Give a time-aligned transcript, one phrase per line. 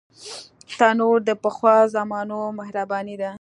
[0.79, 3.29] تنور د پخوا زمانو مهرباني ده